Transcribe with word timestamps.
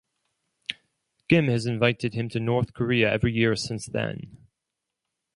Kim 1.29 1.45
has 1.45 1.67
invited 1.67 2.15
him 2.15 2.27
to 2.29 2.39
North 2.39 2.73
Korea 2.73 3.13
every 3.13 3.33
year 3.33 3.55
since 3.55 3.85
then. 3.85 4.35